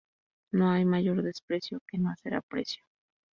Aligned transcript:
No 0.51 0.71
hay 0.71 0.83
mayor 0.83 1.21
desprecio 1.21 1.79
que 1.91 1.99
no 1.99 2.09
hacer 2.09 2.33
aprecio 2.33 2.83